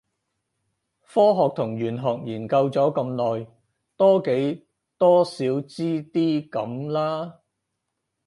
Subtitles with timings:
[1.05, 3.13] 科學同玄學研究咗咁
[3.43, 3.47] 耐，
[3.95, 7.41] 多幾多少知啲咁啦